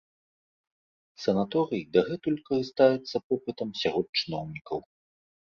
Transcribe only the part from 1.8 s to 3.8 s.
дагэтуль карыстаецца попытам